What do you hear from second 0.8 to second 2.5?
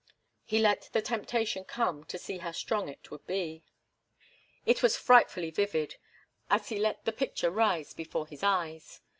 the temptation come to see